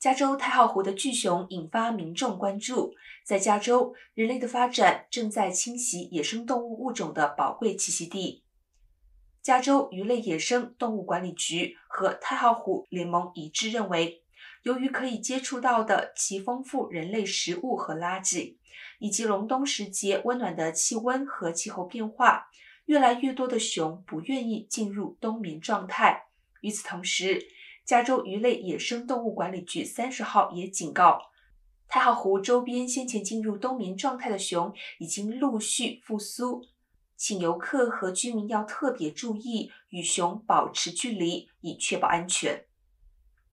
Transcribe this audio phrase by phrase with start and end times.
[0.00, 2.94] 加州太浩湖的巨熊引发民众关注。
[3.22, 8.42] 在加州，人类的发展正在侵袭野生动物物种的宝贵栖息地。
[9.42, 14.22] 加州鱼类野生动物管理局和太浩湖联盟一致认为，
[14.62, 18.56] 由于可以接触到的其丰富人类食物和垃圾，
[19.00, 22.48] 以及隆冬时节温暖的气温和气候变化，
[22.86, 26.28] 越来越多的熊不愿意进入冬眠状态。
[26.62, 27.46] 与此同时，
[27.90, 31.22] 加州鱼类野生动物管理局三十号也警告，
[31.88, 36.64] 太浩湖周边先前进入冬眠状态的熊已经陆续复苏，
[37.16, 42.64] 请游客和居民要特别注意与熊保持距离，以确保安全。